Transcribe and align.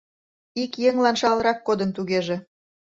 Ик 0.63 0.71
еҥлан 0.87 1.15
шагалрак 1.21 1.59
кодын 1.67 1.89
тугеже. 1.95 2.37